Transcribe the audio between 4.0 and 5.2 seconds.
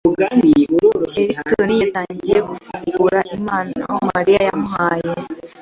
Mariya yamuhaye.